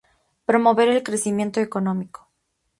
Promover 0.45 0.89
el 0.89 1.03
crecimiento 1.03 1.59
económico. 1.59 2.27